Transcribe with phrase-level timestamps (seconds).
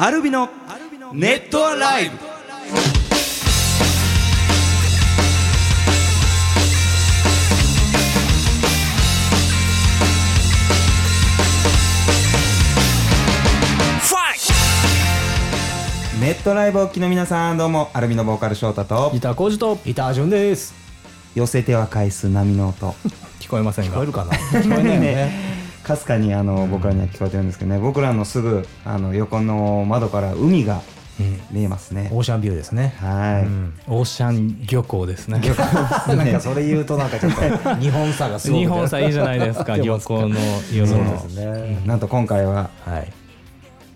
[0.00, 0.48] アルビの
[1.12, 2.16] ネットアライブ。
[16.20, 19.10] ネットライブお聞きの皆さんどうもアルビのボーカル翔太と。
[19.12, 19.78] ギター工事と。
[19.84, 20.74] ギター順です。
[21.34, 22.94] 寄せては返す波の音。
[23.38, 23.92] 聞こえませんが。
[23.92, 24.32] 聞こえるかな？
[24.60, 25.57] 聞こえないよね
[25.88, 30.82] かすかにあの僕らには聞こえてるんですけどね僕らのすぐあの横の窓から海が
[31.50, 32.94] 見えますね、オーシャンビューですね。
[33.00, 33.74] はい、うん。
[33.88, 35.40] オーシャン漁港ですね。
[36.06, 37.74] なんかそれ言うとなんかちょっと。
[37.74, 40.36] 日本差がすごい日本さいいじゃないですか出漁港の
[40.72, 40.96] 夜の。
[41.34, 41.82] ね。
[41.84, 43.12] なんと今回ははい。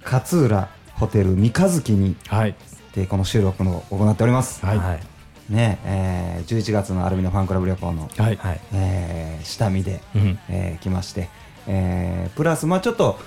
[0.04, 2.56] 勝浦ホテル三日月にはい。
[2.96, 4.78] でこの収録を行っております、はい。
[4.78, 5.00] はい。
[5.48, 8.60] ねえー、11月のアルミのファンクラブ旅行の、はいはい。
[8.72, 10.38] えー下見で、うん。
[10.48, 11.28] えー来まして、
[11.66, 13.18] えープラスまあちょっと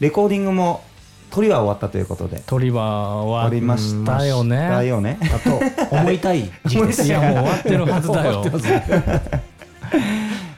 [0.00, 0.82] レコーディングも
[1.30, 2.42] 撮りは終わったということで。
[2.46, 4.56] 鳥は終わ撮りましたよね。
[4.56, 5.18] だよね。
[5.20, 5.60] だと
[5.96, 7.02] 思いたい時期です。
[7.04, 8.44] いやもう終わってるはずだよ。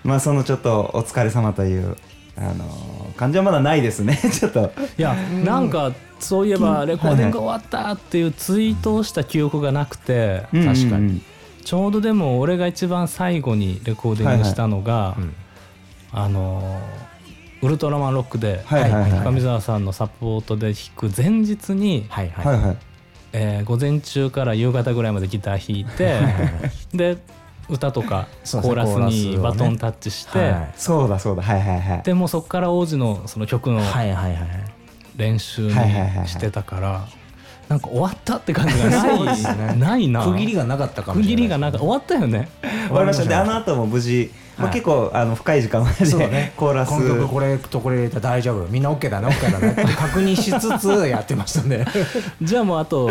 [0.02, 1.96] まあそのちょっとお疲れ様という
[2.36, 4.18] あのー感じはまだないですね。
[4.32, 4.72] ちょっと。
[4.98, 10.42] いやなんかそういえばレコーディング終わったっていうツイートをした記憶がなくて。
[10.52, 11.06] うん確かに。
[11.06, 11.22] うん
[11.64, 15.32] ちょうどでも俺が一番最後にレコーディングしたのがうん
[16.12, 16.78] あの
[17.62, 19.10] ウルトラマンロックではいはいはい。
[19.24, 22.46] 高見沢さんのサポートで弾く前日にはいはい。
[22.46, 22.76] はいはい
[23.32, 26.20] えー午前中から夕方ぐらいまでギター弾いて
[26.96, 27.18] で
[27.68, 30.72] 歌とかコーラスにバトンタッチして、はい。
[30.76, 31.42] そうだそうだ。
[31.42, 32.02] はいはいはい。
[32.02, 34.48] でもうそこから王子のその曲のはいはいはい
[35.16, 35.72] 練習に
[36.26, 37.08] してたから
[37.68, 42.48] なんか終わったって感じがないないな区切りがなかったかも区切りがなんか終わったよね。
[42.88, 43.24] 終わりました。
[43.24, 46.52] であの後も無事、まあ、はい結構あの深い時間までそうだね。
[46.56, 46.90] コーラス。
[46.90, 48.66] この曲これとこれ入れたら大丈夫。
[48.68, 49.28] みんな OK だね。
[49.28, 49.72] OK だね。
[49.72, 51.84] っ て確認しつつやってましたね。
[52.40, 53.10] じゃあもうあと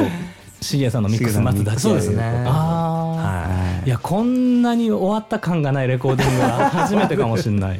[0.61, 2.23] しげさんのミックス待つだけそうですね。
[2.45, 3.87] ああ、はい。
[3.87, 3.89] い。
[3.89, 7.79] やこんなに終わった感がないレコーディングは 初めてかもしれない。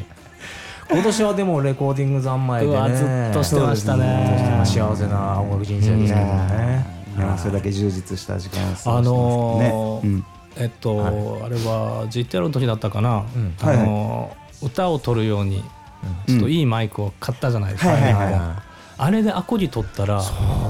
[0.91, 2.95] 今年はでもレコーディング三昧でね。
[2.95, 4.61] ずっとしてましたね。
[4.65, 6.93] 幸せな音楽人生でしたけどね。
[7.17, 10.23] いやそれだけ充実した時間を過ごしてあますのーね
[10.57, 11.13] えっと、はい。
[11.45, 13.55] あれは GTR の時だったかな、うん。
[13.61, 15.61] あのー歌を取るように
[16.25, 18.63] ちょっといいマイクを買ったじゃないですか、
[18.97, 20.23] あれでアコギ取ったら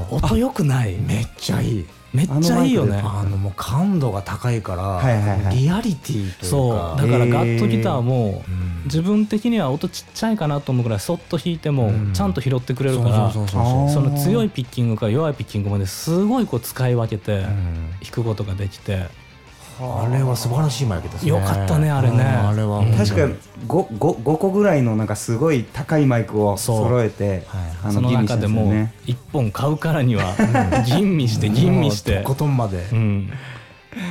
[0.10, 0.98] 音良くない。
[0.98, 1.86] めっちゃいい。
[2.14, 3.02] めっちゃいいよね。
[3.04, 5.56] あのもう感度が高いから、はいはいはい。
[5.58, 7.02] リアリティとそうか。
[7.02, 8.84] だからガットギターもうん。
[8.86, 12.14] 自分的には音ちっちゃいかなと思うぐらいそっと弾いてもうん。
[12.14, 17.92] ちゃんと拾ってくれるからその強いピッキングから弱いピッキングまですごいこう使い分けてうん。
[18.02, 19.08] 弾くことができて
[19.84, 21.30] あれは素晴らしいマイクですね。
[21.30, 22.18] よかったねあれね。
[22.18, 22.80] うんあれは。
[22.80, 22.94] うん。
[22.94, 28.94] 確か 5, 5, 5個ぐらいのなんかすごい高いマイクを揃えてはいそのあ吟味した中でもんすよね。
[29.06, 30.36] 一本買うからには
[30.86, 32.22] 吟味して吟味して。
[32.24, 33.30] ことんまでうん。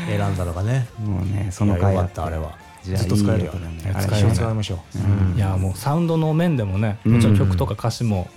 [0.09, 2.57] 選んだのがね、もうねその回あったあれは。
[2.85, 3.53] ずっと使えるよ。
[3.53, 3.95] ね。
[4.01, 4.25] 使い
[4.55, 5.37] ましょう、うん。
[5.37, 8.29] いやもうサウンドの面でもねもちろん曲とか歌詞も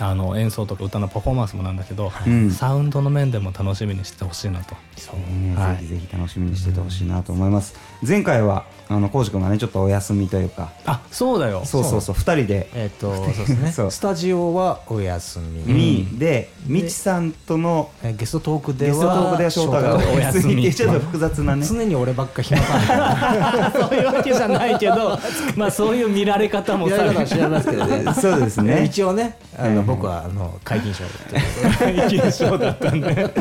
[0.00, 2.50] あの演奏とか歌のパフォーマンスもなんだけどうん。
[2.50, 4.74] サウンドの面でも楽しみにしててほしいなと。
[4.74, 5.54] ね。
[5.56, 5.76] はい。
[5.76, 7.74] ぜひぜひ楽しみにしててほしいなと思います
[8.06, 25.18] 前回はあの浩司君がねちょっとお休みというかあそうだよそうそうそう2人でえっ、とそうですねそうスタジオはお休み、にでみちさんとのえーゲストトークではゲストトークでは翔太がお休みってちょっと複雑なね常に俺ばっか暇かそういうわけじゃないけど
[25.56, 33.32] まあそういう見られ方もさいやいや知らないですけどねそうですね一応ねあの、うん僕はあの皆勤賞で皆勤賞だったんで。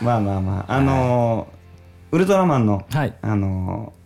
[0.00, 1.56] まあまあまああのー
[2.12, 3.14] ウルトラマンのはい。
[3.22, 3.96] あのー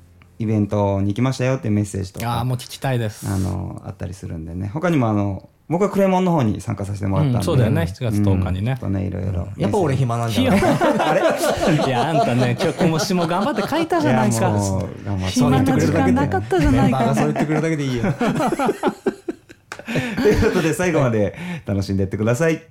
[0.43, 3.29] イベントに行きましたよっていうメッセージとかああもう聞きたいです。
[3.29, 4.71] あのあったりするんでね。
[4.73, 7.83] 他にもあの僕はクレモンの方に参加させてもらったんで、うんそうだよね。
[7.83, 8.71] 7月10日にね。
[8.73, 9.49] うんちょっとねいろいろ。
[9.59, 10.61] やっぱ俺暇なんじいゃない？
[10.63, 10.67] や
[11.87, 14.39] いやあんたね曲も詩も頑張って書いたじゃないか。
[14.39, 16.99] いやもう頑張って暇な時間なかったじゃないか。
[16.99, 18.05] メンバーがそう言ってくれるだけでいいよ
[20.17, 21.37] ということで最後まで
[21.67, 22.63] 楽しんでいってください。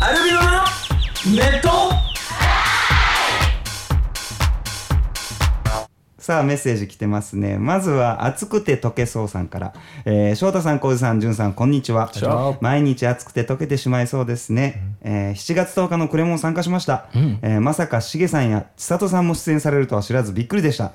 [0.00, 0.50] アルビノの
[1.36, 2.12] ネット。
[6.18, 7.58] さあメッセージ来てますね。
[7.58, 9.74] まずは暑くて溶けそうさんから、
[10.04, 12.12] えー、翔太さん浩二さんじゅんさんこんにちは。
[12.60, 20.92] 毎日暑くて溶けてしまいそうですね、えー7月10日のクレモン参加しました、えーまさかしげさんや千里さんも出演されるとは知らずびっくりでした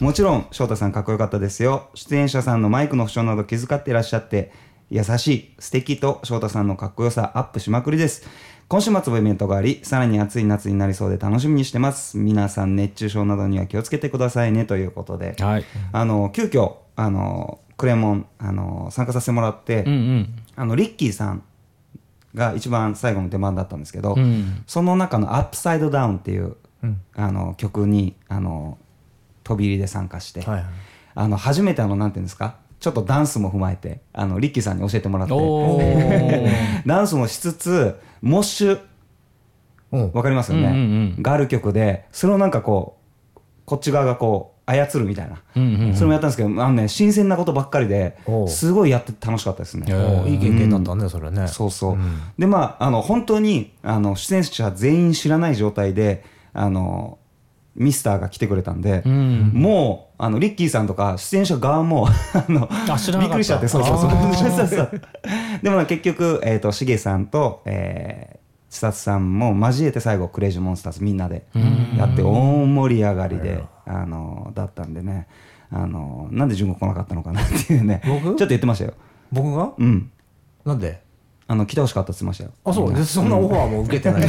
[0.00, 1.90] もちろん翔太さんかっこよかったですよ。
[1.94, 4.50] 出演者さんのマイクの負傷など気遣っていらっしゃって
[4.88, 8.26] 優しい素敵と翔太さんのかっこよさアップしまくりです。
[8.68, 12.16] 今週末もイベントがありさらに暑い夏になりそうで楽しみにしてます。
[12.16, 15.64] 皆さん熱中症などには気をつけてくださいねということで、はい。
[15.92, 20.34] あの急遽あのクレモンあの参加させてもらって、うんうん。
[20.56, 21.42] あのリッキーさん
[22.34, 24.64] が一番最後の出番だったんですけど、うん。
[24.66, 27.02] その中の「Upside Down」っていう、うん。
[27.16, 28.78] あの曲にあの
[29.44, 30.64] 飛び入りで参加して、はいはい。
[31.14, 32.56] あの初めてあのなんていうんですか？
[32.78, 35.34] ちょっとダンスも踏まえてあのリッキーさんに教えてもらって。
[36.86, 38.80] ダンスもしつつモッシュ。
[39.92, 40.12] うん。
[40.12, 41.22] わかりますよね、うんうんうん。
[41.22, 42.96] がある曲でそれをなんかこ
[43.36, 45.94] うこっち側がこう操るみたいな、うんうんうん。
[45.94, 48.16] それもやったんですけどあのね新鮮なことばっかりで
[48.46, 49.86] すごいやってて楽しかったですね。
[50.28, 51.48] いい経験だったねそれね。
[51.48, 52.20] そうそう、ん。
[52.38, 57.18] でまああの本当にあの出演者全員知らない状態であの
[57.74, 59.50] ミスターが来てくれたんで、うん。
[59.54, 62.68] もうあのリッキーさんとか出演者側も あの
[63.20, 64.06] びっくりしちゃってそうそうそ
[64.82, 65.00] う。
[65.62, 68.40] でも結局、えー、としげさんと、えー
[68.72, 71.42] 千里さんも交えて最後クレイジーモンスターズみんなで
[71.98, 75.26] やって大盛り上がりであのだったんでね。
[75.72, 78.00] あのなんで順子来なかったのかなっていうね。
[78.06, 78.22] 僕？
[78.22, 78.94] ちょっと言ってましたよ。
[79.32, 79.72] 僕が？
[79.76, 80.10] うん。
[80.64, 81.02] なんで？
[81.50, 82.52] あの来てほしかったって言ってましたよ。
[82.64, 82.94] あそう？
[82.94, 84.22] でそんなオファーも受けてない。
[84.22, 84.28] し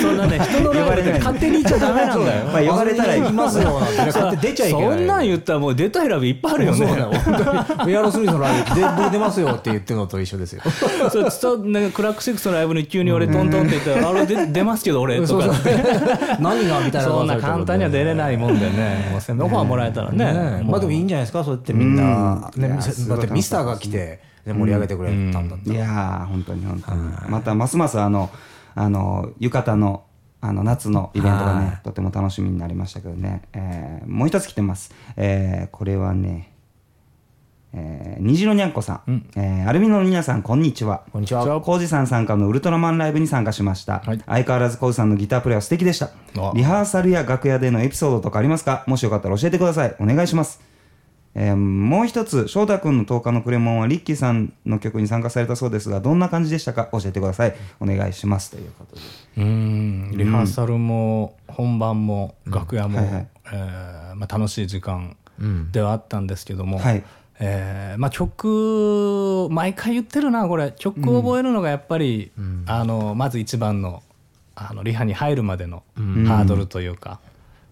[0.00, 2.44] そんなね人のライブで勝手に言っちゃダメなんだよ。
[2.48, 4.88] まあ呼ばれたら行きますよなんてね勝手に出ちゃいけない。
[4.88, 6.78] そんなん言ったらもう出たいライブいっぱいあるよね。
[6.78, 7.34] そうだよ本
[7.76, 7.92] 当に。
[7.92, 10.62] エアロスミスのライブで僕出ますよって言ってるのと一緒ですよ。
[11.12, 15.28] そうちょっとなんかクラックシックスのライブに急に俺トントンって言ったら「あれ出出ますけど俺」とか。
[15.28, 15.54] そうそう。
[16.40, 19.12] 何がみたいなそんな簡単には出れないもんでね。
[19.14, 20.24] オファーもらえたらね。
[20.24, 27.00] ねまあでもいいんじゃないですかそうやってみんな、だってミスターが来て、ね、盛り上げてくれたんだったら、いやー本当に本当に。
[27.28, 28.30] またますますあの
[28.74, 30.04] あの浴衣の
[30.40, 31.64] あの夏のイベントがはい。
[31.64, 36.52] ねとても楽しみになりましたけどね、えーもう一つ来てます、えーこれはね、
[37.72, 41.02] えー、虹のにゃんこさん、えーアルミの皆さんこんにちは。
[41.10, 41.60] こんにちは。
[41.60, 44.22] コウジさん参加のウルトラマンライブに参加しました、はい。
[44.26, 46.10] 相変わらずコウジさんのギタープレイは素敵でした。
[46.38, 48.84] あリハーサルや楽屋でのエピソードとかありますか？
[48.86, 49.96] もしよかったら教えてください。
[49.98, 50.60] お願いします
[51.38, 56.88] えーもう一つ翔太君の10日のクレモンはリッキーさんの曲に参加されたそうですがどんな感じでしたか？
[56.92, 57.54] 教えてください。
[57.78, 58.50] お願いします。
[58.50, 59.02] ということで。
[59.36, 60.12] うん。
[60.16, 63.28] リハーサルも本番も楽屋も、はいはい。
[63.52, 65.70] えーまあ、楽しい時間うん。
[65.72, 67.04] ではあったんですけども、はい。
[67.38, 70.72] えーまあ、曲毎回言ってるなこれ。
[70.78, 72.32] 曲を覚えるのがやっぱり、
[72.64, 74.02] あのまず一番の
[74.54, 77.20] あのリハに入るまでのハードルというか、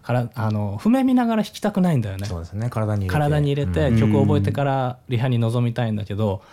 [0.05, 2.27] からあの譜面見ながら弾きたくないんだよね。
[2.27, 2.69] そうですね。
[2.69, 3.13] 体に入れて。
[3.13, 6.43] 体に入れて曲を覚えてからリハに臨みたいんだけど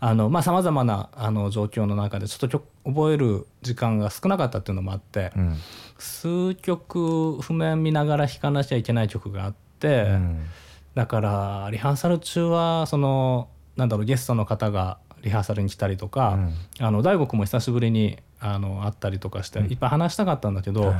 [0.00, 5.56] さまざ、まなあの状況の中でちょっと曲覚える時間が少なかったっていうのもあって、うん。
[5.98, 10.46] 数曲譜面見ながら弾かなきゃいけない曲があって、うん。
[10.94, 16.38] だからリハーサル中はそのなんだろうゲストの方がリハーサルに来たりとか、
[16.80, 20.94] あの大悟君も久しぶりにあの会ったりとかして、いっぱい話したかったんだけど、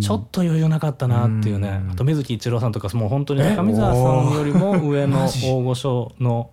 [0.00, 6.50] ちょっと余裕なかったなっていうね、あと水木一郎さんとかもう本当に中水沢さんよりも上の大御所の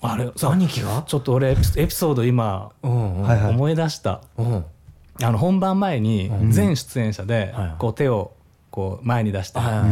[0.00, 1.02] あれさ兄貴が？
[1.06, 4.64] ちょっと俺エピエピソード今思い出した、うん。
[5.22, 8.32] あの本番前に全出演者ではいこう手を
[8.70, 9.84] こう前に出してあ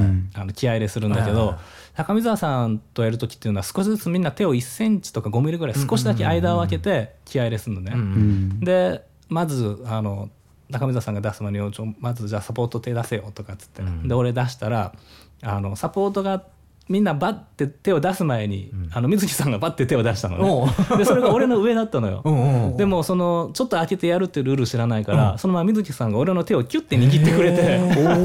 [0.44, 1.58] の気合い入れするんだけどはいはいはい
[1.94, 7.92] 高見沢さんとやる時っていうのは少しずつみんな手を1センチとか5ミリぐらい少しだけ間を空けて気合い入れするのね。
[7.94, 10.30] うんでまずあの
[10.70, 14.94] 高見沢さんが出す前にちょ「まずじゃあサポート手出せよ」とかっつって、で俺出したら
[15.42, 16.44] あのサポートが
[16.88, 20.72] みんなバッて手を出す前に、あの水木さんがバッて手を出したのね。
[20.98, 22.22] でそれが俺の上だったのよ。
[22.26, 27.80] うんうんでもそのちょっと開けてやるっていうルール知らないから、そのまま水木さんが俺の手をキュッて握ってくれて、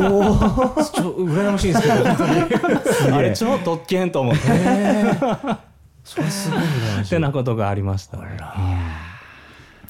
[0.09, 1.87] おお ちょ羨ましいですけ
[3.09, 4.39] どあれ超特権と思って。
[6.03, 7.07] それすごい羨ましい。
[7.07, 8.17] ってなことがありました、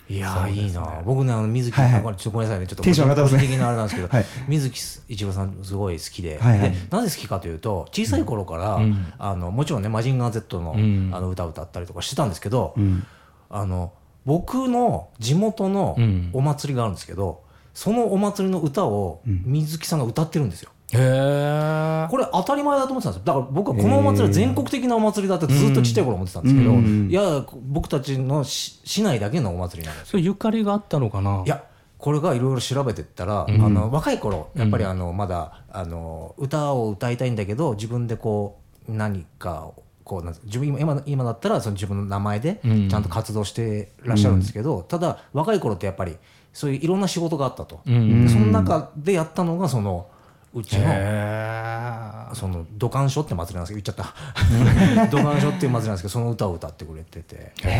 [0.10, 1.02] いやーいいな。
[1.06, 2.02] 僕ねあの水木はいはい。
[2.02, 2.68] ちょっとごめんなさいね。
[2.68, 4.26] ちょっとテン的なあれなんですけど、はい。
[4.48, 6.72] 水木一郎さんすごい好きで,、はいはい。
[6.72, 9.14] でなぜ好きかというと小さい頃から、うん。
[9.18, 11.12] あのもちろんね「マジンガー Z の」うん。
[11.14, 13.06] あの歌を歌ったりとかしてたんですけど、うん。
[13.50, 13.94] あの
[14.26, 16.30] 僕の地元のうん。
[16.34, 20.72] お祭りがあるんですけど、そのお祭りの歌を水木さんが歌ってるんですよ。
[20.94, 23.26] へえこれ当たり前だと思ってたんですよ。
[23.26, 27.10] だから僕はこのお祭りは全国的なお祭りだってずっとちっちゃい頃思ってたんですけど、うん。
[27.10, 31.44] いや僕たちの市市内だけのお祭りなんですよそれゆかりがあったのかな？
[31.46, 31.64] いや
[31.98, 33.62] これがいろいろ調べてったら、うん。
[33.62, 42.88] あの若い頃やっぱりあのまだあの歌を歌いたいんだけど自分でこう何かをこうなん自分今今今だったらその自分の名前でうん。
[42.88, 46.16] ちゃんと活動してらっしゃるんですけど、ただ若い頃ってやっぱり
[46.54, 48.26] そういういろんな仕事があったと、うん。
[48.26, 50.08] でその中でやったのがその
[50.54, 50.84] うちの。
[50.88, 55.08] へその土管所って祭りなんですけど言っちゃった。
[55.12, 57.54] 土管所っていう祭りなんですけどその歌を歌ってくれてて。
[57.58, 57.72] そう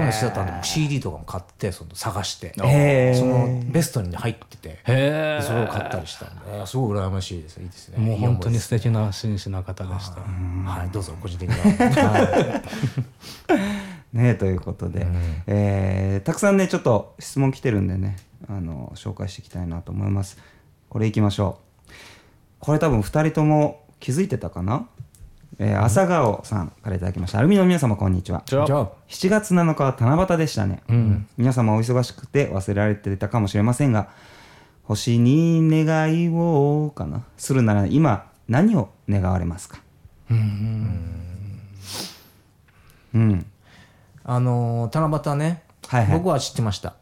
[0.00, 2.62] いうのしてたんで僕 CD とかも買ってその探してそ
[3.24, 7.56] のベストに入っててそれを買ったりしたんで、すごい羨ましいです。
[7.58, 7.64] ね。
[7.64, 7.98] いいですね。
[7.98, 10.20] もう本当に素敵な紳士な方でした。
[10.70, 12.10] はい、どうぞ個人的には。
[12.10, 13.54] は
[14.14, 14.16] い。
[14.16, 15.06] ねということで、
[15.46, 18.16] えーたくさんねちょっと質問来てるんでね
[18.48, 20.38] あの紹介していきたいなと思います。
[20.88, 21.67] これいきましょう
[22.60, 24.88] これ多分2人とも気づいてたかな、
[25.58, 27.38] えー朝顔さんからいただきました。
[27.38, 28.42] アルミの皆様こんにちは。
[28.46, 30.82] じゃあじゃあ7月7日は七夕でしたね、
[31.36, 34.08] 皆様お忙しくて忘れられていたかもしれませんが
[34.84, 37.24] 星に願いをかな？
[37.36, 39.78] するなら今何を願われますか？
[40.30, 40.34] う
[43.18, 43.46] ん。
[44.24, 46.18] あのー七夕ね、はいはい。
[46.18, 46.94] 僕は知ってました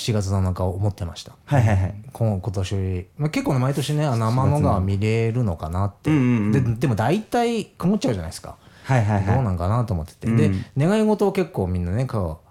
[0.00, 1.32] 7月7日を思ってました。
[1.44, 1.94] はいはいはい。
[2.12, 6.52] 今今年、まあ、結構ね毎年ねあの天の川見れるのかなって、うんうんうん。
[6.52, 9.34] ででも大体曇っちゃうじゃないですか、はいはいはい。
[9.34, 12.48] どうなんかなと思ってて、うんで願い事を結構みんなねこう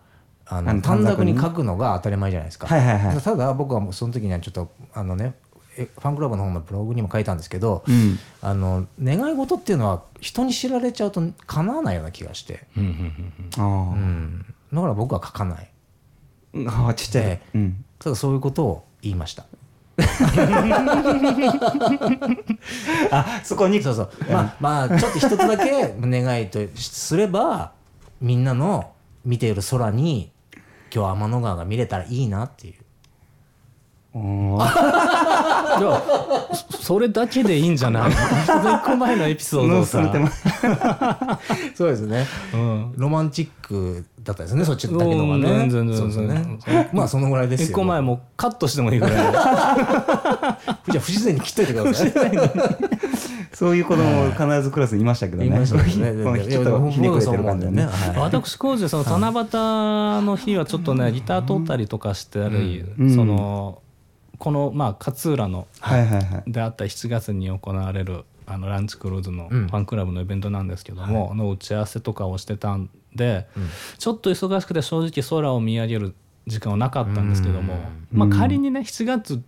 [0.47, 1.39] ああのの短冊に？
[1.39, 3.17] 書くのが当たり前じゃないですか、はいはいはい。
[3.17, 5.33] ただ僕はもうその時にはちょっとあのね
[5.77, 8.19] えファンクラブの方のブログにも書いたんですけど、うん。
[8.41, 12.83] あの願い事っていうのは人に知られちゃうと叶わないような気がして、うん
[13.57, 15.69] うんあうん、だから僕は書かない
[16.91, 17.85] っちゃい、えうん。
[17.99, 19.45] ただそういうことを言いました。
[23.11, 23.81] あそこに？
[23.83, 24.09] そうそう。
[24.31, 27.71] まあまあちょっと一つだけ願いとすれば
[28.21, 28.91] みんなの
[29.25, 30.31] 見ている空に
[30.93, 32.75] 今日天の川が見れたらいいなっていう
[35.79, 38.11] そそれだけでいいんじゃない？
[38.11, 39.99] 一個前のエピソードをさ。
[39.99, 40.43] されてます
[41.75, 42.25] そうですね。
[42.53, 42.93] うん。
[42.97, 45.49] ロマンチックだったですねそっちだけのがね。
[45.51, 46.89] うん全然そうです全然ね。
[46.93, 47.69] まあそのぐらいですよ。
[47.69, 49.15] 一個前もうカットしてもいいぐらい。
[49.31, 52.13] じゃあ不自然に切っといてください。
[53.53, 55.49] そういう子供必ずクラスにいましたけどね。
[55.49, 55.59] 言い。
[55.59, 56.23] ましたね。
[56.23, 57.87] このちょっとひねくれてる感じだね。
[58.17, 59.27] 私工事その七
[60.19, 63.15] 夕の日はちょっとねギター通ったりとかしてあり、うん。
[63.15, 63.81] その
[64.39, 66.51] このまあ勝浦のはいはいはい。
[66.51, 69.65] であった7月に行われるあのランチクルーズのフうん。
[69.67, 73.47] ァンクラブのイベントなんですけども、の打ち合わせとかをしてたんで、
[73.99, 76.15] ちょっと忙しくて正直空を見上げる
[76.47, 77.75] 時間はなかったんですけども、
[78.11, 79.43] まあ、仮にね7月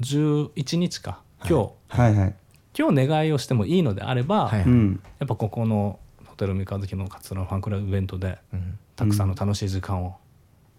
[0.00, 2.34] 11日か今日、はいはい。
[2.78, 5.00] 今日願いをしてもいいのであれば、はいうん。
[5.18, 8.78] やっぱここのホテル三日月の勝浦のファンクラブイベントでうん。
[8.96, 10.16] たくさんの楽しい時間を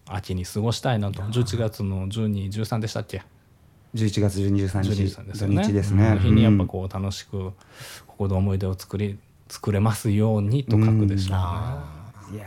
[0.08, 1.22] 秋に過ごしたいなと。
[1.24, 3.24] 11月の1213でしたっけ？
[3.98, 5.56] 11月12、13 12日ですよね。
[5.58, 6.18] 土日ですね。
[6.22, 7.54] 日にやっぱこう楽しくこ
[8.18, 9.18] こで思い出を作り
[9.50, 11.36] 作れますようにと書くでしょ
[12.30, 12.36] うん。
[12.36, 12.46] いや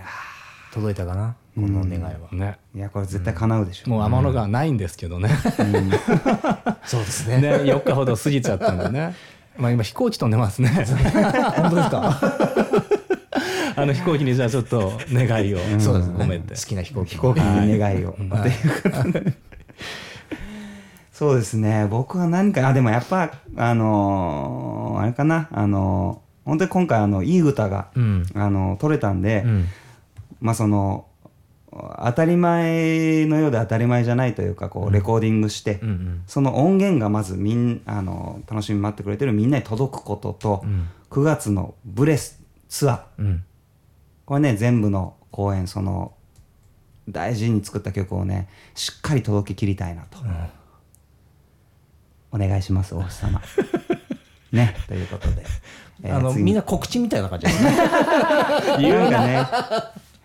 [0.73, 1.35] 届いたかな？
[1.57, 2.13] この願いは。
[2.33, 2.59] うね。
[2.75, 5.29] いやこれ絶対叶うでしょもう天の川ないんですけどね。
[6.87, 7.39] そうですね。
[7.39, 9.15] 4日ほど過ぎちゃったんでね。
[9.59, 10.69] まあ今飛行機飛んでますね。
[11.57, 12.21] 本当ですか？
[13.77, 16.15] あの飛行機にじゃあちょっと願いをそうですね。
[16.25, 16.55] 込めて。
[16.55, 17.11] 好きな飛行機。
[17.13, 18.17] 飛行機に願いを。
[18.31, 18.43] はい。
[18.43, 19.33] ということで
[21.21, 21.87] そうですね。
[21.91, 25.51] 僕は何かあでもやっぱあのーあれかな。
[25.53, 28.27] あのー本当に今回あのいい歌が、うん。
[28.35, 29.67] あの取れたんで、うん。
[30.41, 31.05] まあその
[31.71, 36.23] 当たり前のようで当たり前じゃないというかこうレコーディングして、うんうん。
[36.27, 40.89] その音源がまずみんあの楽しみに待ってくれてるみんなに届くことと、うん。
[41.11, 43.01] 9月のブレスツアー。
[43.19, 43.45] うん。
[44.25, 46.15] これね全部の公演その
[47.11, 50.17] 大事に作った曲をねしっかり届けきりたいなと、
[52.33, 53.41] お願いしますお星様。
[54.53, 55.43] ねということで、
[56.03, 57.71] えー次あのみんな告知みたいな感じですね。
[58.79, 59.47] 言うかね、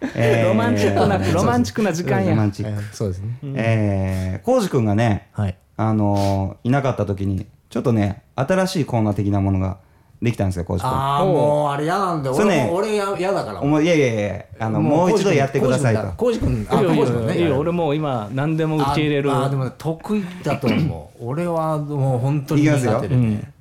[0.15, 2.31] えーロマンチックなロマンチックな時間や。
[2.31, 3.38] ロマンチック、そうですね。
[3.55, 5.57] えー、コウジ君がねはい。
[5.77, 9.77] あのーいなかった時にちょっとね新しいコーナー的なものが
[10.25, 13.62] できたんですよコウジ君ああもうあれ嫌なんでそれね俺も俺や嫌だから。
[13.62, 16.01] おもいやいやいやあのもう一度やってくださいと。
[16.17, 17.34] 浩司君あ浩司君ね。
[17.39, 17.58] よいいよ。
[17.60, 19.32] 俺もう今何でも受け入れる。
[19.32, 21.25] ああでもね得意だと思う。
[21.25, 22.94] 俺はもう本当にいきますよ。
[22.94, 23.15] 苦手で。
[23.15, 23.51] ね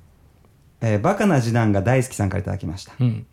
[0.81, 3.25] えーバカな次男が大好きさんからいただきました、うん。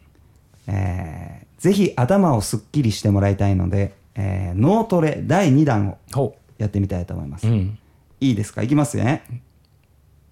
[0.69, 7.79] えーぜひ頭をすっきりしてもらいたいので、えー脳トレ第2弾をほやってみたいと思います、ううん。
[8.21, 8.63] いいですか？
[8.63, 9.23] いきますね。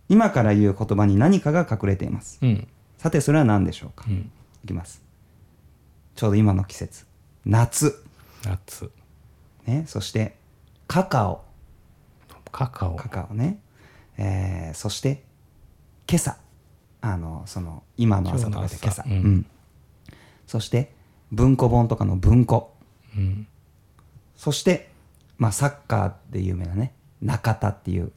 [0.09, 2.39] 今から言う言葉に何かが隠れています。
[2.43, 2.67] うん
[3.01, 4.31] さてそれは何でしょうか、うん。
[4.63, 5.03] いきます。
[6.17, 7.07] ちょうど今の季節。
[7.47, 8.05] 夏。
[8.45, 8.91] 夏。
[9.65, 10.37] ねそして
[10.87, 11.43] カカオ。
[12.53, 12.97] カカオ。
[12.97, 13.59] カカオね、
[14.19, 15.25] えーそして
[16.07, 16.37] 今朝。
[17.01, 19.13] あのその今の朝とかで今朝、うん。
[19.13, 19.47] うん。
[20.47, 20.93] そして
[21.33, 22.75] 文庫本とかの文庫。
[23.17, 23.47] うん。
[24.37, 24.91] そして、
[25.39, 26.93] まあ、サッカーで有名なね
[27.23, 28.13] 中田っていう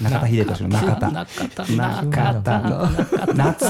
[0.00, 1.10] 中田英寿の中田。
[1.10, 2.02] 中田。
[2.04, 3.34] 中田。
[3.34, 3.64] 夏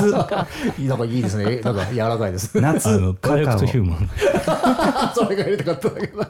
[0.78, 1.60] いいなんかいいですね。
[1.60, 2.58] なんか柔らかいです。
[2.60, 3.14] 夏。
[3.14, 4.10] カカオクトヒューマン。
[5.14, 6.26] それが入れたかったんだけど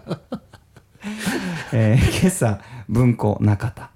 [1.72, 3.90] えー今朝文庫中田。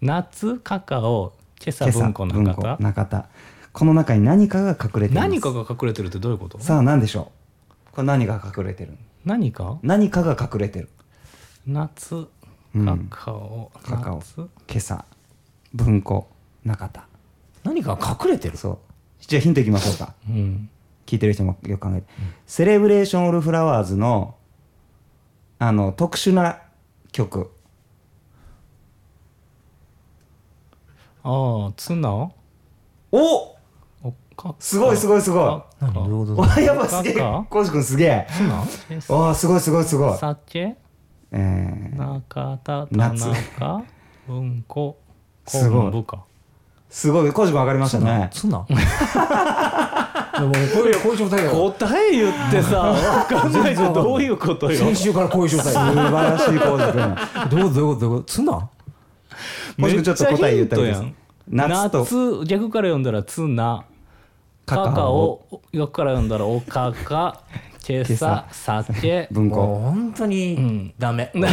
[0.00, 1.32] 夏カカオ。
[1.64, 2.76] 今朝文庫の中田。
[2.80, 3.26] 中田。
[3.72, 5.28] この中に何かが隠れています。
[5.28, 6.58] 何かが隠れてるってどういうこと？
[6.60, 7.32] さあ何でしょ
[7.90, 7.94] う？
[7.96, 8.96] これ何が隠れてる？
[9.24, 9.78] 何か？
[9.82, 10.88] 何かが隠れてる？
[11.66, 12.26] 夏
[12.74, 13.08] うん。
[13.10, 14.18] カカオ、カカオ。
[14.18, 14.36] 夏。
[14.36, 15.04] 今朝
[15.76, 16.28] 文庫
[16.64, 17.06] 中田。
[17.64, 18.56] 何か隠れてる？
[18.56, 18.78] そう。
[19.20, 20.14] じゃあヒントいきましょうか。
[20.28, 20.70] うん。
[21.04, 22.06] 聞いてる人もよく考えて、
[22.46, 24.34] セレブレーション・オール・フラワーズの
[25.58, 26.62] あの特殊な
[27.12, 27.50] 曲。
[31.22, 32.32] ああツナお！
[33.12, 33.56] お
[34.36, 35.84] かすごいすごいすごい。
[35.84, 35.92] 何？
[35.94, 36.48] どういうこと？
[36.48, 37.14] わやばすげえ。
[37.48, 38.26] コウジ君すげえ。
[38.30, 38.62] ツナ？
[39.16, 40.18] おーすごいすごいすごい。
[40.18, 40.76] 酒
[41.32, 43.26] えー、中田田夏。
[43.28, 43.84] 中
[44.26, 44.98] 文庫？
[45.46, 46.04] すごい。
[46.90, 47.32] すごい。
[47.32, 48.30] コウジ君分かりましたね。
[48.32, 48.74] ツナで
[50.42, 51.70] もこういうこういう状態だよ。
[51.70, 54.78] 答え言ってさ分かんないとどういうことよ。
[54.78, 57.16] 先週からこういう状態素晴らしいコウジ君。
[57.50, 58.70] どうどういうことどういうことツナコ
[59.86, 61.02] ウジ君ちょっと答え言ったらいいです。
[61.02, 61.12] めっ
[61.62, 61.80] ちゃヒントやん。
[61.80, 62.00] 夏と。
[62.00, 63.84] 夏逆から読んだらツナ
[64.66, 65.62] カカオ。
[65.72, 67.40] 逆から読んだらおかか。
[67.88, 68.44] 今朝。
[68.50, 69.28] 酒。
[69.30, 69.56] 文庫。
[69.56, 70.94] もう本当うにん。
[70.98, 71.30] ダメ。
[71.34, 71.48] これ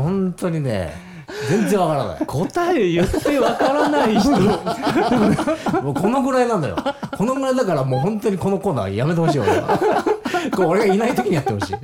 [0.00, 1.11] 本当にね
[1.48, 2.26] 全然わからない。
[2.26, 4.30] 答え言ってわからない人。
[5.82, 6.76] もうこのぐらいなんだよ。
[7.16, 9.78] このぐらいだからもう本当にこのコーナーやめてほしい俺は。
[10.54, 11.76] これ俺がいない時にやってほしい。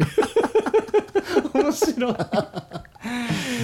[1.55, 2.13] 面白い。
[2.13, 2.19] ね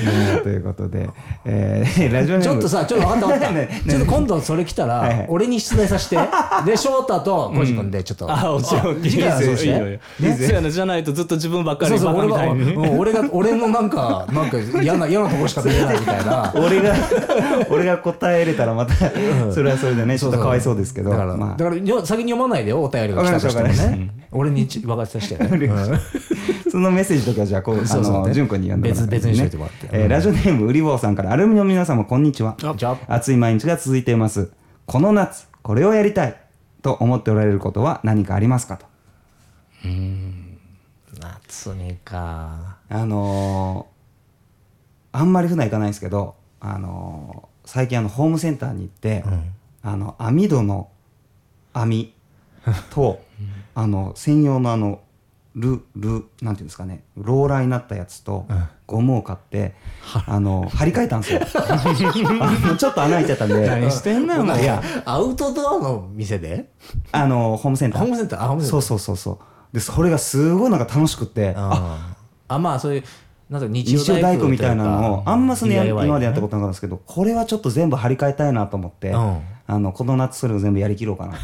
[0.43, 1.09] ということで、
[1.45, 2.55] えー、 ラジオネーム。
[2.55, 3.39] ちょっとさちょっと分かった。
[3.39, 5.27] 分かった、ねねちょっと今度それ来たら、はいはい。
[5.29, 6.19] 俺に出題させて。
[6.67, 10.01] で翔太と小路君でちょっと、あもちろんいい次回はそうしてよいいよいいよ。
[10.37, 10.71] そうやね。
[10.71, 16.53] じゃないとずっと自分ばっかりバカそうそう俺がみたいにうん俺が俺のなんかなんか嫌な嫌なとこしか見えないみたいな。
[16.55, 16.95] 俺が
[17.71, 18.95] 俺が答えれたらまた
[19.53, 21.11] それはそれでねちょっとかわいそうですけど。
[21.11, 21.57] だから、まあ。
[21.57, 25.69] だからよ先に読まないでよお便りが来たとしてもね俺にち分かさせてね、
[26.71, 28.13] そのメッセージとかじゃあこうあそうそう。
[28.23, 29.89] ねの純子に読んでもらって別別にしといてもらって。
[29.93, 32.57] えーラジオネームうりぼうさんからアルミの皆様こんにちは。
[33.09, 34.51] 暑い毎日が続いています。
[34.87, 36.37] この夏これをやりたい
[36.83, 38.87] と思っておられることは何かありますかと。
[41.21, 42.79] 夏にか。
[42.89, 43.95] あのー
[45.17, 49.25] あんまり普段行かないんですけどあのー最近あのホームセンターに行って、
[49.83, 50.91] あの網戸の
[51.73, 52.13] 網
[52.91, 53.21] と
[53.75, 55.01] あの専用のあの
[55.55, 57.05] ルルなんていうんですかね。
[57.17, 58.47] ローラーになったやつと
[58.87, 59.75] ゴムを買って、
[60.27, 61.41] あの張り替えたんですよ。
[62.77, 63.67] ちょっと穴開いちゃったんで。
[63.67, 66.71] 何してんのよいやアウトドアの店で？
[67.13, 68.01] あのホームセンター。
[68.01, 68.79] ホームセンターあホームセンター。
[68.79, 69.39] そうそうそうそう。
[69.73, 71.55] でそれがすごいなんか楽しくって。
[71.57, 72.17] あ
[72.49, 73.05] あまあそういう
[73.51, 79.41] なんか日日曜大工みたいなのをあんまそのや DIY 今までやったことなかったんですけどこれはちょっと全部張り替えたいなと思って、うん。
[79.67, 81.35] あのこの夏それを全部やりきろうかな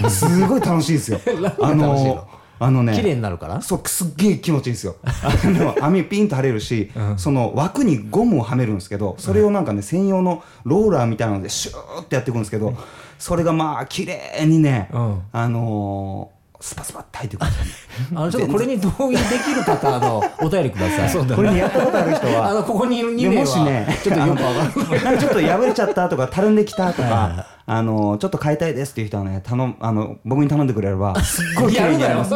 [0.00, 0.10] と。
[0.10, 1.20] すごい楽しいですよ。
[1.60, 1.94] あの。
[1.94, 2.28] の
[2.60, 3.60] あのね綺麗になるから？
[3.62, 4.96] そうすっげえ気持ちいいんですよ。
[5.04, 5.10] あ
[5.44, 12.74] の網ピンと張れるし、その枠にゴムをはめるんですけどそれをなんかね専用のローラーみたいなのでシューってやっていくんですけど
[13.18, 15.22] それがまあ綺麗にね、うん。
[15.32, 16.33] あのー
[16.64, 17.50] スパスパって入ってくる
[18.16, 21.08] あのちょっとこれに同意できる方あのお便りください。
[21.12, 32.30] そうこれにやったことある人は あのここにいる2で名はもしね、ちょっとよくわかんないちょっと破れちゃったとか、たるんできたとか、あの、ちょっと変えたいですっていう人はね、頼む、あの、僕に頼んでくれれば、すっごい綺麗になります。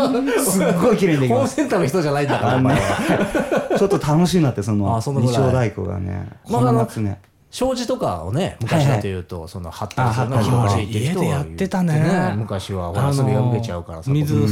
[0.53, 1.57] すっごい綺麗にできホームます。
[1.57, 5.37] センターの人じゃないんだからちょっと楽しいなって、その、あそのぐらい。
[5.37, 7.19] 日曜大工がね、こまああのの夏ね。
[7.51, 12.35] 障子とかをね昔だというと、その貼ったりするのが気持ちいいって人は家でやってたね。
[12.37, 14.47] 昔はほらそれ破けちゃうからさ水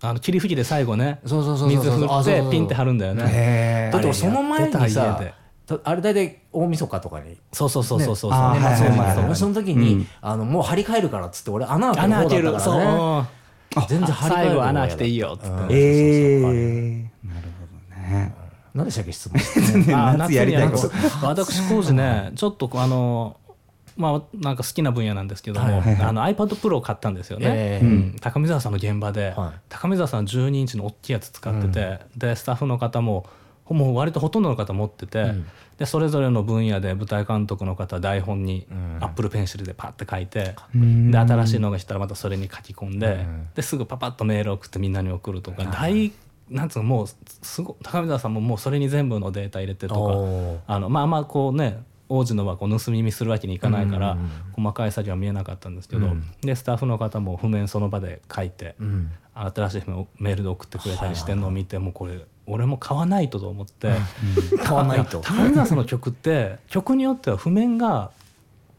[0.00, 3.24] あの霧吹きで最後ねそうそうそうそう水振ってピンって貼るんだよね。
[3.26, 7.36] へだって俺その前にあれやさあれ大体大晦日とかに。
[7.52, 8.40] そうそうそうそうそうそう。
[8.40, 13.28] あー年末はいはいはいはいその時に、あのもう張り替えるからっつって俺穴開ける方だったからね。
[13.74, 13.84] そう。
[13.88, 15.48] 全然張り替える最後穴開けていいよっつって。
[15.70, 18.34] えー、なるほどね。
[18.74, 19.94] 何でしたっけ質問。
[19.96, 20.90] あ夏やりたいこと。
[21.26, 23.36] 私工事ねちょっとあの
[23.96, 26.06] まあなんか好きな分野なんですけども、はいはいはい。
[26.06, 27.86] あの iPad Pro を買ったんですよね、ええ。
[27.86, 28.16] うん。
[28.20, 29.60] 高見沢さんの現場で、はい。
[29.68, 33.26] 高見沢さん12インチの大きいやつ使ってて、でスタッフの方も
[33.68, 35.32] もう割とほとんどの方持ってて、
[35.78, 38.66] でそれぞれの分野で舞台監督の方は台本に
[39.00, 46.12] アップルペンシルでパッて書いて、で新しいのが来たらまたそれに書き込んで,、ですぐパパッとメール送ってみんなに送るとか、大
[46.52, 47.06] なんつうのもう
[47.42, 54.18] すご高見沢さんももうそれに全部のデータ入れてとかあのまああんまこうね王子のはこう盗み見するわけにいかないから、
[54.54, 56.08] 細かい作業は見えなかったんですけど、
[56.42, 58.74] でスタッフの方も譜面その場で書いて、
[59.32, 63.94] 新しい譜面をメールで送ってくれたりしてるのを見てもうこれ俺も買わないとと思って、
[64.62, 65.20] 買わないと。
[65.20, 68.10] 高見沢さんの曲って曲によっては譜面が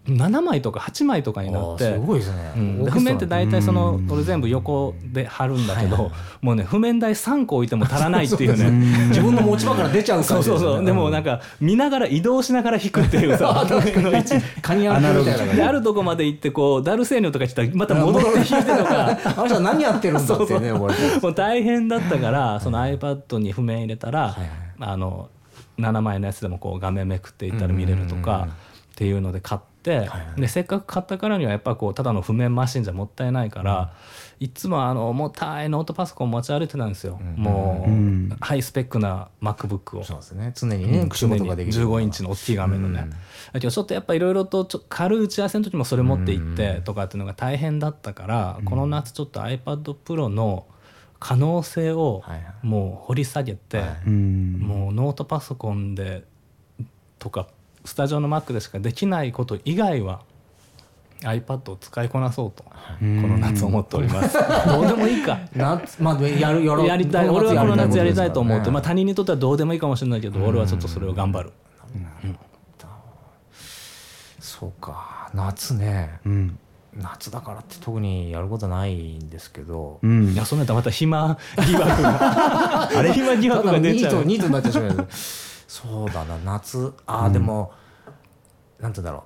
[0.05, 2.53] 7枚とか8枚とかになってすごいですね。
[2.55, 2.91] うん。
[2.91, 6.11] 譜面って大体その俺全部横で貼るんだけど
[6.41, 8.69] もうね譜面台3個置いても足らないっていうね。
[9.09, 10.85] 自分の持ち場から出ちゃうそうそうそう。
[10.85, 13.65] でもなんかか見ながら移動しながら弾くっていう さ
[14.61, 15.55] カニアナみたいな感じ。
[15.55, 19.17] であるとこまで行ってこうダルセーニョとか来たらまた戻って弾いてとか。
[19.23, 24.49] あの人は何やってるんだってねもう大変だったからその iPad に譜面入れたら、はいはい。
[24.79, 25.29] あの
[25.79, 28.47] 7枚のやつでもこう画面めくっていったら見れるとか
[28.93, 33.93] っていうので買って、はいでせっかく買ったからにはやっぱこうただの譜面マシンじゃもったいないから、
[34.39, 38.35] いつもあの重たいノートパソコン持ち歩いてたんですよ、もう、ん。
[38.39, 40.03] ハイスペックな MacBook を。
[40.03, 40.51] そうですね。
[40.55, 43.09] 常にね仕事ができる15インチの大きい画面のね、
[43.51, 50.65] だけどちょっとやっぱいろいろとちょ軽い打ち合わせの時もそれ持って行ってとかっていうのが大変だったから、この夏ちょっと iPad Pro の
[51.19, 52.53] 可能性をはいはい。
[52.63, 54.01] もう掘り下げて、はい。
[54.07, 54.59] うん。
[54.59, 56.25] もうノートパソコンで
[57.17, 57.47] とか
[57.85, 60.21] スタジオの Mac でしかできないこと以外は
[61.23, 64.37] iPad を使いこなそうとこの夏思っております。
[64.67, 65.39] どうでもいいか。
[65.55, 66.87] 夏まあやるやろう。
[66.87, 67.29] やりたい。
[67.29, 71.53] 俺はこの夏やりたいと思って、まあ、た他人にとってはどうでもいいかもしれないけど、俺はちょっとそれを頑張る。
[74.39, 75.29] そうか。
[75.33, 76.19] 夏ね。
[76.25, 76.59] うん。
[76.95, 79.99] 夏だからって特にやることないんですけど。
[80.03, 80.33] うん。
[80.33, 82.89] いやそんなんやったらまた暇疑惑が。
[82.89, 84.25] あ れ 暇疑惑が出ちゃう。
[84.25, 85.07] ニートになってしまう
[85.73, 86.93] そうだな夏。
[87.07, 87.71] ああでも、
[88.79, 89.23] なんて言うんだろう。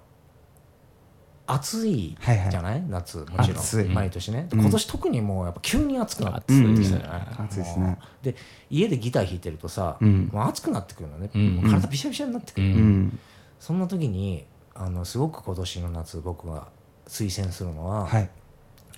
[1.49, 2.51] 暑いはいはい。
[2.51, 3.93] じゃない、夏もちろん。
[3.93, 4.61] 毎年ね、うん。
[4.61, 6.99] 今年特にもうやっぱ急に暑くなって暑いですね。
[6.99, 7.85] きたじゃない暑いですね。
[7.85, 8.35] もうで
[8.69, 10.29] 家でギター弾いてるとさ、うん。
[10.31, 11.29] もう暑くなってくるのね、
[11.69, 12.73] 体びしゃびしゃになってくる、うん。
[12.73, 13.19] うん。
[13.59, 16.69] そんな時にあのすごく今年の夏僕が
[17.07, 18.29] 推薦するのは、はい。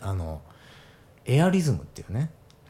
[0.01, 0.41] あの
[1.25, 2.29] エアリズムっていうね。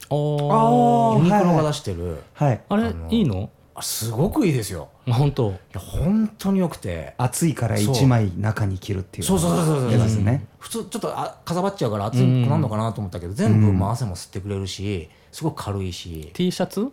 [0.09, 2.61] ユニクロがはい出してる、はい。
[2.69, 3.49] あれいいの？
[3.53, 4.89] あすごくいいですよ。
[5.07, 5.49] 本当。
[5.49, 7.13] いや本当によくて。
[7.17, 9.91] 暑いから一枚中に着るっていうそうそうそうそうそう。
[9.91, 10.45] ですね。
[10.59, 16.31] 普通ちょっとあかさばっちゃうから暑くなるのかなと思ったけど、全部もう汗も吸ってくれるしすごく軽いし。
[16.33, 16.89] T シャツ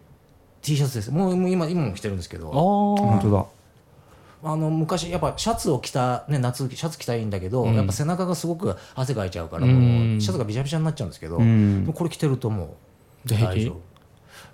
[0.63, 1.11] ？T シャツです。
[1.11, 2.53] もうもう今今も着てるんですけあどー。
[2.53, 3.47] 本当だ。
[4.45, 7.75] あの昔やっぱシャツを着た、ね、夏シャツ着たらいいんだけど、うん。
[7.75, 11.91] やっぱ背中がすごく汗かいちゃうからうもうんシャツがびしゃびしゃになっちゃうんですけど、うん。
[11.93, 12.77] これ着てるとも
[13.25, 13.81] う大丈夫。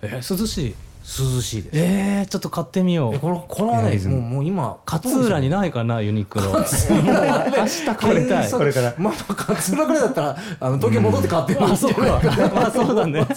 [0.01, 1.77] えー涼しい涼しいです。
[1.77, 3.15] えー、ちょっと買ってみよう。
[3.15, 6.45] えこれこれはねエアリズムもうもう今勝浦にないかなユニクロ。
[6.55, 8.51] 明日買いたい。
[8.51, 8.93] これから。
[8.97, 11.73] まあまあ勝浦ぐらいだったらあの東京戻って買ってもいい。
[11.73, 12.01] あそうか。
[12.55, 13.27] まあそうだね。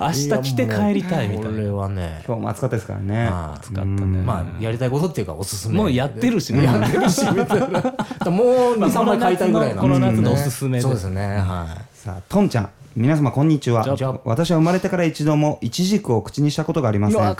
[0.00, 2.22] 明日や着て帰りたいみたいこれなはね。
[2.26, 3.28] 今日も暑かったですからね。
[3.30, 3.96] まあ暑かったね。
[3.96, 5.76] まあやりたいことっていうかおすすめ。
[5.76, 6.64] もうやってるしね。
[6.64, 7.24] やってるし。
[7.30, 11.36] みたいなもう23枚買いたいぐらいなこの夏のおすすめそうですね。
[11.38, 13.86] はさあトンちゃん皆様こんにちは。
[14.24, 17.34] 私は生まれてから一度もイチジクを口にしたことがありませうんわ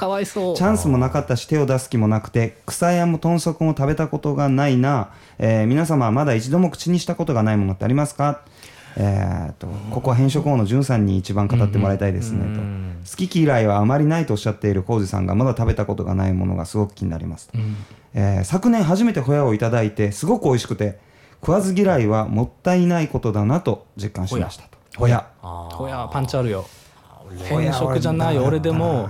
[0.55, 8.41] チャンスもなかったし手を出す気もなくて草やも豚足も食べたことがないな、えー皆様はまだ一度も口にしたことがないものってありますか？
[8.97, 12.45] えー、とここは変色王のんさんに一番語ってもらいたいですね。
[13.05, 13.11] と。
[13.11, 17.49] 好き嫌いはあまりないとおっしゃっている浩二さんがまだ食べたことがないものがすごく気になります。
[17.49, 17.59] と、
[18.15, 20.99] えー昨年初めてホヤをいただいてすごく美味しくて
[21.41, 24.65] 食わず嫌いはもったいないことだなと実感しました。
[24.65, 25.27] とホヤ。
[25.43, 26.67] あほやパンチあるよ。
[27.49, 29.09] ほや変色じゃない俺でも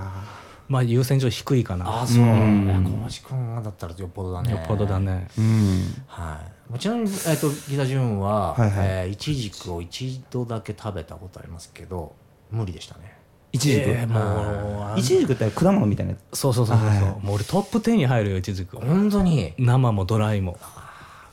[0.69, 1.87] まあ優先順位低いかな。
[1.87, 3.07] ああそうなんだ。
[3.09, 4.51] 小橋君がだったらよっぽどだね。
[4.51, 5.27] よっぽどだね。
[5.37, 6.39] うんは
[6.75, 6.79] い。
[6.79, 8.87] ちなみに、えっとギタジュンは、はいはい。
[8.87, 12.15] えーイチジクを一度だけ食べたことありますけど
[12.49, 13.17] 無理でしたね。
[13.51, 16.13] イチジク、えーもうイチジクって果物みたいな。
[16.13, 19.53] やつそうそうそうそう、はいもう俺トップ10に入るよイチジク本当に？
[19.59, 20.57] 生もドライも。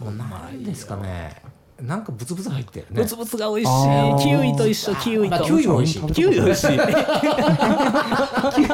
[0.01, 1.41] もうなんですかね
[1.83, 3.03] なんかブツブツ入ってるね。
[3.03, 4.29] ブツブツが美味しい。
[4.29, 5.37] キウイと一緒キウイと。
[5.37, 6.13] まあキウイも美味しい。
[6.13, 6.67] キウイ美味しい。
[6.69, 6.77] キウ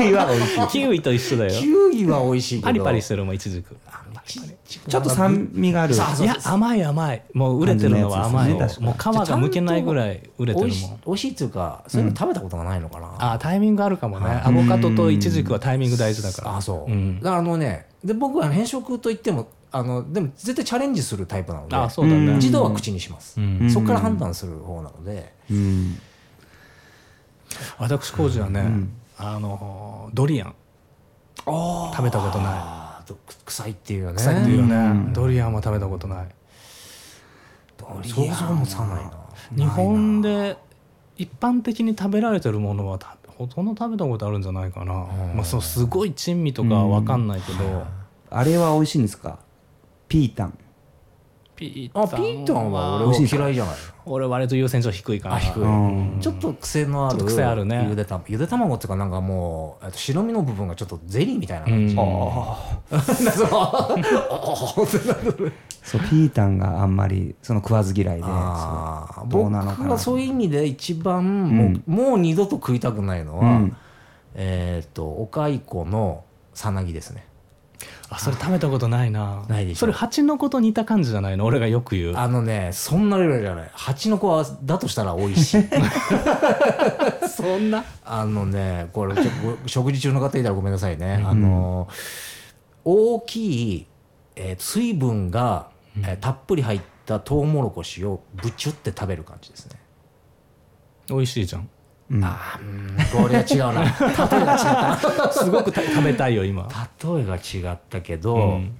[0.04, 1.50] イは美味しいキウイと一緒だよ。
[1.50, 3.76] キウイは美味しいパリパリしてるもんイチジク
[4.88, 5.94] ちょっと酸味がある。
[5.94, 7.22] いや甘い甘い。
[7.32, 11.00] もう売れてるのは甘いもう皮がむけないぐらい売れてるもん。
[11.06, 14.26] 美味しいっていうかそういうの食べたことがないのかな、あータイミングあるかもね。
[14.44, 16.56] アボカドとイチジクはタイミング大事だから。
[16.56, 17.20] あそう、ん。
[17.20, 22.14] だからあのねで僕は変色といってもあのでも絶対チャレンジするタイプなのであそうだ。
[22.14, 23.70] ね一度は口にします、うん。
[23.70, 25.98] そこから判断する方なので、うん。
[27.78, 28.68] 私工事はね
[29.18, 30.54] あのドリアン。
[31.44, 33.12] 食べたことない。
[33.44, 34.16] 臭いっていうよね。
[34.16, 35.12] 臭いっていうよね。
[35.12, 36.28] ドリアンは食べたことない。
[38.02, 39.12] 想像もつかないな。
[39.54, 40.56] 日本で
[41.16, 44.94] 一般的に食べられてるものはたほとんど食べたことあるんじゃないかな、
[45.34, 47.86] まあ、そうすごい珍味とかは分かんないけど、
[48.30, 49.38] あれは美味しいんですか？
[50.08, 50.58] ピータン。
[51.56, 55.62] ピあピータンは俺美味しいですか嫌いじゃない俺割と優先順位低いかなあ低い。
[55.62, 56.18] うん。
[56.20, 57.86] ちょっと癖のある癖あるね。
[57.88, 62.00] ゆで卵ゆで卵っていうかなんかもうえっと白身の部分がちょっとゼリーみたいな感じ、うん。
[62.00, 62.04] あ
[62.92, 63.00] あ
[65.82, 66.00] そう。
[66.02, 69.20] ピータンがあんまりその食わず嫌いであー。
[69.22, 69.28] そう。
[69.30, 69.76] どうなのかな。
[69.78, 73.76] 僕はそういう意味で一番もう,、もう二度と食いたくないのは、うん。
[74.34, 77.25] えっ、とお蚕のさなぎですね
[78.16, 79.44] あそれ食べたことないな。
[79.46, 79.80] ないでしょ。
[79.80, 81.44] それ蜂の子と似た感じじゃないの？
[81.44, 82.16] 俺がよく言う。
[82.16, 83.70] あのねそんなレベルじゃない。
[83.74, 85.62] 蜂の子はだとしたら美味しい。
[87.28, 87.84] そんな？
[88.04, 89.22] あのねこれちょ
[89.62, 91.88] ご食事中の方いたらごめんなさいね、あの
[92.84, 93.86] 大きい、
[94.36, 99.78] えー水分が、えーたっぷり入ったトウモロコシをぶちゅって食べる感じですね。
[101.08, 101.68] 美味しいじゃん
[102.10, 102.20] うん。
[103.12, 103.82] これは違うな。
[103.82, 105.26] 例えが違った。
[105.26, 106.68] なすごくた食べたいよ今。
[107.02, 108.78] 例えが違ったけど、うん。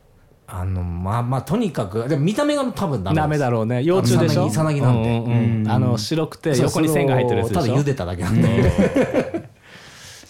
[0.49, 3.83] あのまあまあとにかくでも見た目が多分ダメダメだろうね。
[3.83, 4.49] 幼虫でしょ？
[4.49, 5.69] さなぎさなんでうんうんうん。
[5.69, 7.63] あの白くて横に線が入ってるやつでしょ？
[7.63, 9.49] ただ茹でただけなんで、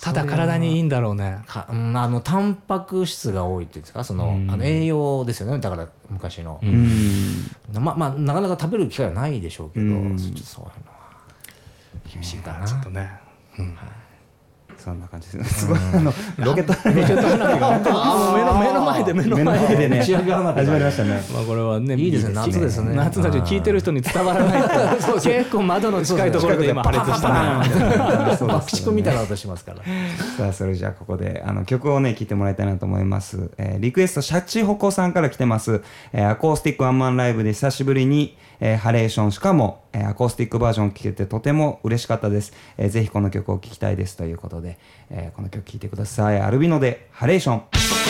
[0.01, 1.41] ただ体にいいんだろうね。
[1.47, 4.05] かうんあのタンパク質が多いっていうんですか？
[4.05, 5.59] その,、あの栄養ですよね。
[5.59, 7.51] だから昔の、うん。
[7.79, 10.19] ままあなかなか食べる機会はないでしょうけど、うん。
[10.19, 10.63] そういうの。
[10.63, 10.96] は
[12.17, 13.11] 厳しいかな、ちょっとね。
[14.79, 15.61] そんな感じです。
[15.61, 16.73] すごいあのロケット。
[16.73, 21.23] 花火が本当目の目の前で目の目の前で前でね始まりましたね。
[21.33, 22.35] まあこれはねいいですね。
[22.35, 22.95] 夏ですね。
[22.95, 24.63] 夏だけど聞いてる人に伝わらない
[25.21, 29.79] 結構窓の近いところで今破裂したねそう爆竹みたいな音しますから。
[30.37, 44.79] さあそれじゃあここであの曲をね聴いてもらいたいなと思います、えーリクエストシャチホコさんから来てます、えーアコースティックワンマンライブで久しぶりに、えーハレーションしかも、えーアコースティックバージョン聴けてとても嬉しかったです、えーぜひこの曲を聴きたいですということで、
[45.11, 46.41] えーこの曲聴いてください。
[46.41, 48.06] アルビノでハレーション。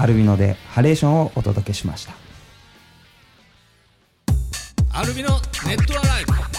[0.00, 2.14] アルビノでハレーションをお届けしました。
[4.94, 5.28] アルビノ
[5.66, 6.49] ネットアライブ。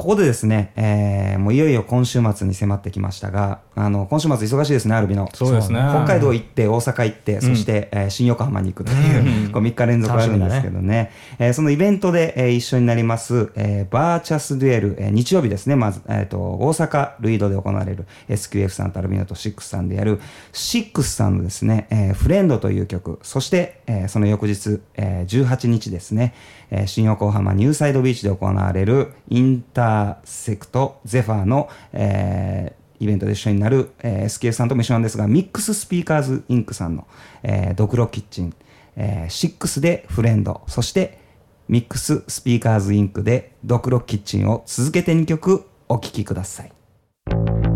[0.00, 5.28] ここでですね、えーもういよいよ今週末に迫ってきましたが、あの今週末忙しいですね、アルビノ。
[5.34, 5.78] そうですね。
[5.90, 20.18] 北海道行って、大阪行って、そして、えー新横浜に行くという、 こう3日連続あるんですけどね、えーそのイベントで、えー一緒になります、えーバーチャスデュエル、えー日曜日ですね、まず、えーと、大阪ルイドで行われる SQF さんとアルビノとシックスさんでやる、
[20.54, 26.32] シックスさんのですね、えー Friend という曲、そして、えーその翌日、えー18日ですね、
[26.70, 37.06] えー新横浜 New Side Beach で行われる Intersect Zephyr の、えーイベントで一緒になる、えー SKF さんとも一緒なんですが、 Mix Speaker's, Inc.さんの、
[37.42, 38.54] えードクロキッチン、
[38.96, 41.18] えー、6で Friend、そして
[41.66, 47.69] Mix Speaker's, Inc.でドクロキッチンを続けて2曲お聴きください。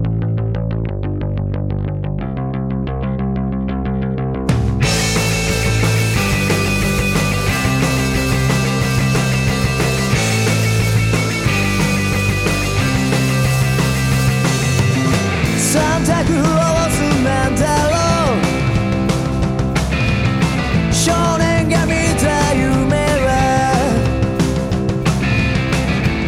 [16.14, 16.46] 三択を押
[16.90, 17.96] すなんだろ
[20.88, 22.94] う少年が見た夢
[23.27, 23.29] は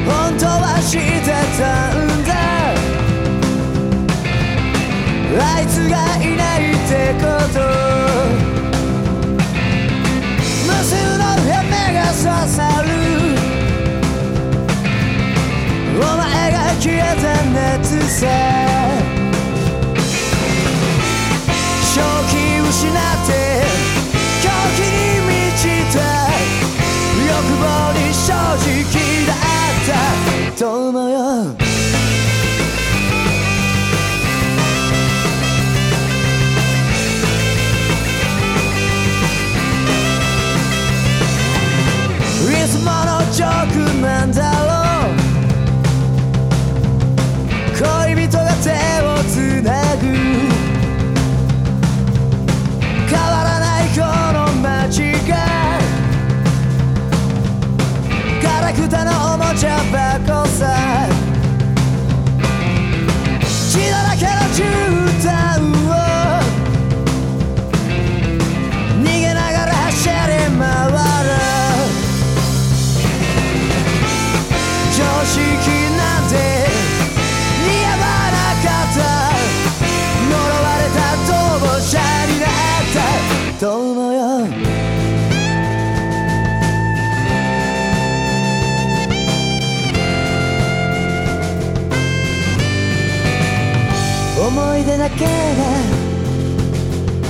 [0.05, 2.35] 本当は知ってたんだ
[5.39, 7.57] あいつがいないってこと
[10.67, 11.55] 無数の夢
[11.95, 12.87] が刺さる
[15.97, 17.25] お前が消えた
[17.77, 18.56] 熱さ
[28.59, 29.37] 正直だっ
[29.87, 30.59] た。
[30.59, 31.11] と思う。
[31.11, 31.66] よ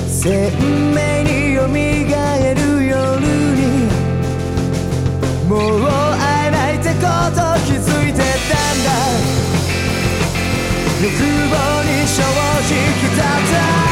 [0.08, 0.50] 鮮
[0.92, 3.86] 明によみがえる夜に
[5.48, 5.80] もう
[6.18, 8.90] 会えないってこと気づいてたんだ
[11.00, 12.74] 欲望に正直
[13.16, 13.85] だった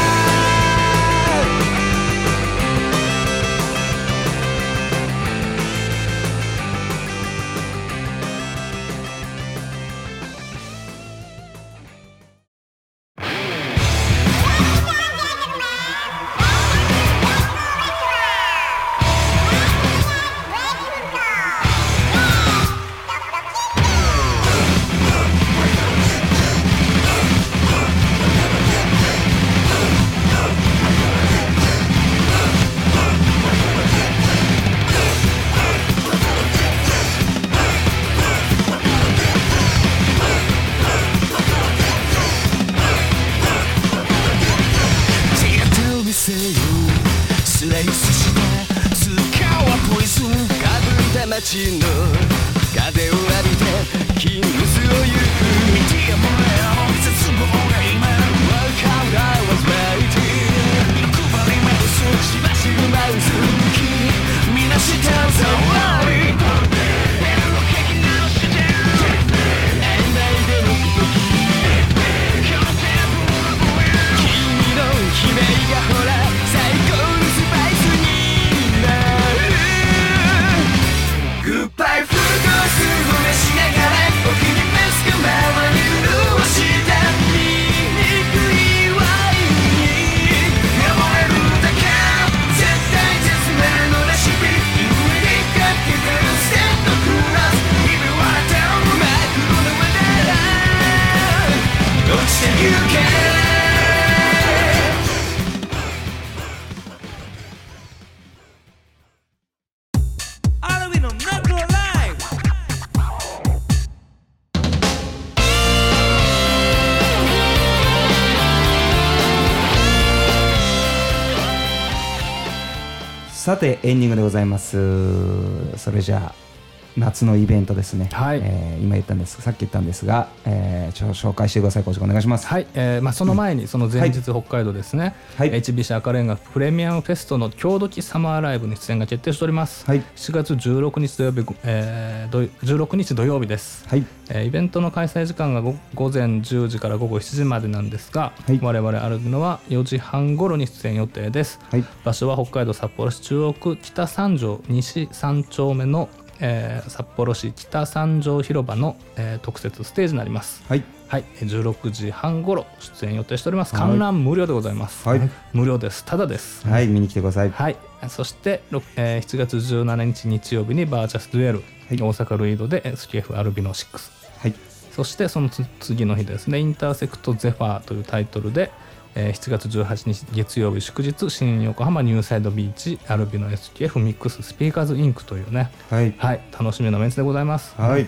[123.45, 125.77] さてエンディングでございます。
[125.77, 126.54] それじゃあ。
[126.97, 128.41] 夏のイベントですね、はい。
[128.43, 135.51] えー今言ったんですさっき言ったんですが、えー紹介してくださいお願いしますはい、えーまあ、その前にその前日北海道ですね、はい。
[135.51, 140.01] HBC 赤レンガプレミアムフェストの郷土期サマーライブに出演が決定しております、はい。
[140.15, 144.05] 7月16日土曜日、えー土16日土曜日です、はい。
[144.29, 148.59] えーイベントの開催時間がご午前10時から午後7時までなんですが、はい。
[148.61, 151.83] 我々歩くのは4時半頃に出演予定です、はい。
[152.03, 160.63] 場所は北海道札幌市中央区北三条西三丁目の、えー札幌市北三条広場の、えー特設ステージになります。
[160.67, 160.83] はい。
[161.07, 163.75] はい、えー16時半頃出演予定しております。
[163.75, 163.89] はい。
[163.89, 165.07] 観覧無料でございます。
[165.07, 165.29] はい。
[165.53, 166.03] 無料です。
[166.05, 166.67] ただです。
[166.67, 166.87] はい。
[166.87, 167.49] 見に来てください。
[167.51, 167.77] はい、
[168.09, 172.01] そして、ろえー7月17日日曜日に Versus Duel、はい。
[172.01, 174.11] 大阪ルイードで SKF ALvino 6。
[174.39, 174.53] はい。
[174.91, 178.71] そしてそのつ次の日ですね、 Intersect Zephyr というタイトルで、
[179.15, 186.13] えー7月18日月曜日祝日、新横浜 New Side Beach、 ALvino SKF Mix Speaker's, Inc.というね、はい。
[186.17, 187.73] はい、楽しみなメンツでございます。
[187.79, 188.07] はい。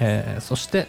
[0.00, 0.88] えーそして、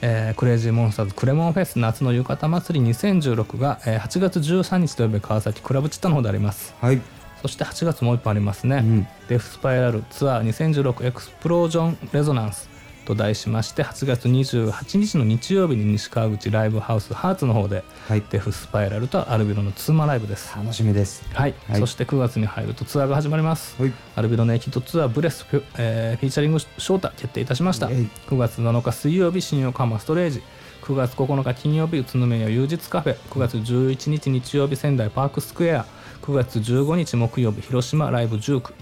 [0.00, 6.74] えー Crazy Monsters クレモンフェス夏の浴衣祭り2016が、えー8月13日土曜日川崎クラブチッタの方であります。
[6.80, 7.00] はい。
[7.42, 9.06] そして8月もう一本ありますね、うん。
[9.28, 12.70] defspiral ツアー2016 Explosion Resonance
[13.04, 20.56] と題しまして8月28日の日曜日に西川口ライブハウス Hearts の方で、はい defspiral と ALvino のツーマンライブです。
[20.56, 23.80] 楽しみですはい、はいそして9月に入るとツアーが始まります。
[23.80, 27.90] はい ALvino Naked Tour ブレスフ,、えー featuring ショータ決定いたしました。
[27.90, 30.42] イェイ9月7日水曜日新横浜ストレージ。
[30.82, 33.16] 9月9日金曜日宇都宮有日カフェ。
[33.16, 35.86] 9月11日日曜日仙台パークスクエア。
[36.22, 38.74] 9月15日木曜日広島ライブジューク、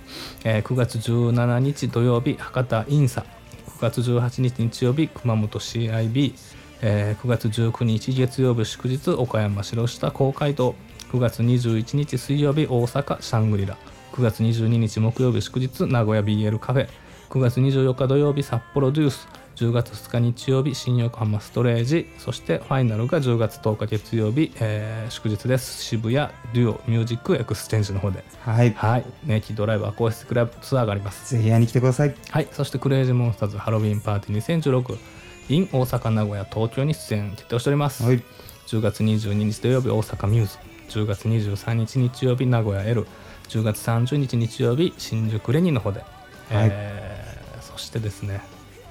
[0.44, 3.39] えー9月17日土曜日博多インサ9
[3.80, 6.34] 9月18日日曜日熊本 CIB、
[6.82, 10.74] えー9月19日月曜日祝日岡山白下公会堂。
[11.10, 13.78] 9月21日水曜日大阪シャングリラ。
[14.12, 16.88] 9月22日木曜日祝日名古屋 BL カフェ。
[17.30, 19.26] 9月24日土曜日札幌デュース。
[19.56, 25.82] 10月2日日曜日新横浜ストレージそしてファイナルが10月10日月曜日、えー祝日です。
[25.82, 28.24] 渋谷 duo music exchange の方で。
[28.40, 28.72] はい。
[28.72, 29.04] はい。
[29.24, 31.34] Naked ライブアコースティックライブツアーがあります。
[31.34, 32.14] ぜひ会いに来てください。
[32.30, 34.98] はい、そして Crazy Monsters Halloween Party 2016
[35.48, 38.04] in 大阪、名古屋、東京に出演決定をしております。
[38.04, 38.22] はい。
[38.68, 40.58] 10月22日土曜日、大阪ミューズ。
[41.00, 43.06] 10月23日日曜日、名古屋 L。
[43.48, 46.04] 10月30日日曜日、新宿レニーの方で。
[46.50, 47.30] えー
[47.60, 48.40] そしてですね、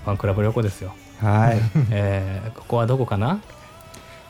[0.06, 0.94] ファンクラブ旅行ですよ。
[1.22, 1.60] はい。
[1.92, 3.40] えーここはどこかな、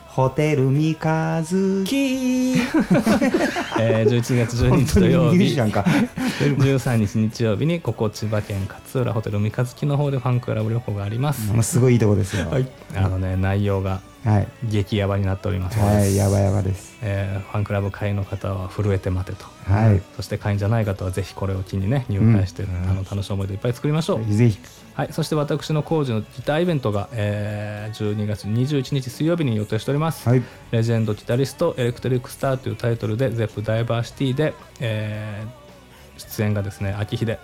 [0.06, 2.54] ホテル三日月。
[3.78, 5.38] えー、11月12本当に日土曜日。
[5.38, 5.84] ミュージシャンか。
[6.40, 12.50] 13日日曜日にここ千葉県勝浦ホテル三日月の方でファンクラブ旅行があります、ものすごいいいとこですよ。
[12.50, 12.66] はい、
[12.96, 14.48] あのね内容がはい。
[14.64, 15.78] 激ヤバになっております。
[15.78, 16.98] はいやばやばです。
[17.02, 20.02] えーファンクラブ会員の方は震えて待てと、はい。
[20.16, 24.58] そして会員じゃない方はぜひこれを機にね入会して、あの楽しい思い出いっぱい作りましょう、ぜひ
[25.00, 30.42] はい、そして私の工事のギターイベントが、えー12月21日水曜日に予定しております、はい。
[30.72, 37.38] レジェンドギタリストエレクトリックスターというタイトルで ZEP ダイバーシティで、えー出演がですね秋秀、はい。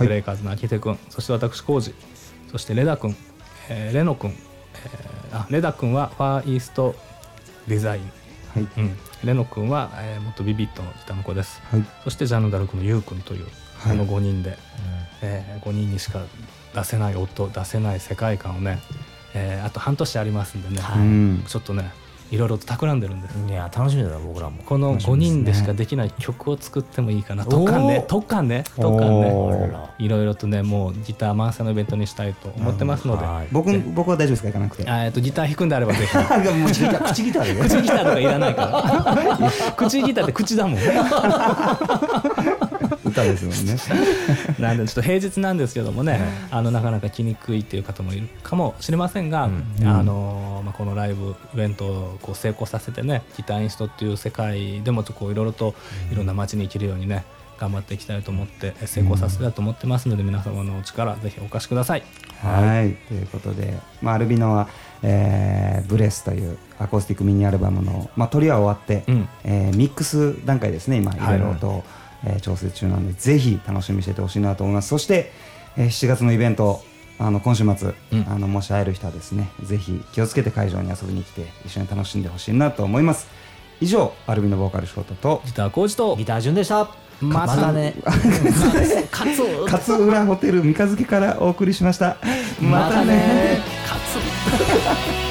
[0.00, 1.94] ブレイカーズの秋秀君そして私工事
[2.50, 3.14] そしてレダ君、
[3.68, 6.96] えーレノ君、えーあレダ君はファーイースト
[7.68, 8.02] デザイン。
[8.54, 8.68] はい。
[8.76, 11.84] うん、レノ君は、えー、元ビビットのギターの子です、はい。
[12.02, 13.46] そしてジャンヌ・ダルクのユウ君という、
[13.78, 13.96] はい。
[13.96, 14.56] この5人で、
[15.22, 16.20] え5人にしか
[16.74, 18.80] 出せない音出せない世界観をね、
[19.34, 21.44] えーあと半年ありますんでね、うん。
[21.46, 21.90] ちょっとね
[22.30, 23.38] いろいろと企んでるんです。
[23.48, 24.62] いや楽しみだな僕らも。
[24.64, 28.00] この5人でしかできない曲を作ってもいいかな特感ね。
[28.00, 28.06] おー。
[28.06, 28.64] 特感ね。
[28.76, 29.68] 特感おー。
[29.68, 33.48] ねいろいろとねもうギター満載のイベントにしたいと思ってますので、はい。
[33.50, 34.90] 僕僕は大丈夫ですか行かなくて。
[34.90, 36.12] あえっとギター弾くんであればぜひ。
[36.12, 37.44] 口ギター口ギター。
[37.44, 39.72] でね口ギターとかいらないから。
[39.76, 40.78] 口ギターって口だもん
[43.18, 43.76] 歌ですもんね。
[44.58, 49.50] なんでちょっと平日なんですけどもね、あのなかなか来にくいっていう方もいるかもしれませんが、
[49.84, 55.74] あのまあ、このライブイベントをこう成功させてねギターインストっていう世界でもちょっとこういろいろと
[56.12, 57.24] いろんな街に行けるようにね
[57.58, 62.02] 頑張っていきたいと思ってえ成功させたいと思ってますので、皆様のお力ぜひお貸しください。
[62.40, 62.94] はい。
[63.08, 64.68] ということで、まあ、アルビノは、
[65.02, 69.28] えーブレスというアコースティックミニアルバムの、まあ、撮りは終わって、うん。
[69.44, 71.84] えーミックス段階ですね今いはいろいろと、
[72.24, 74.88] えー調整中なんでぜひ楽しみにしててほしいなと思います。
[74.88, 75.32] そして、
[75.76, 76.82] えー7月のイベント
[77.18, 78.26] あの今週末、うん。
[78.28, 83.26] あのもし会える人はですねぜひ気をつけて会場に遊びに来て一緒に楽しんでほしいなと思います。
[83.80, 86.88] 以上アルビノボーカルショートとギターコーチとギター順でした。
[87.20, 87.94] またね。
[89.70, 92.16] 勝浦 ホテル三日月からお送りしました。
[92.60, 93.60] またね。
[93.84, 94.00] 勝
[95.24, 95.27] つ